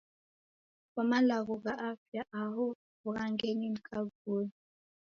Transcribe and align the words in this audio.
Kwa 0.93 1.03
malagho 1.11 1.53
gha 1.63 1.73
afya 1.89 2.23
aho 2.41 2.65
wughangenyi 3.03 3.67
ni 3.69 3.79
kavui? 3.87 4.47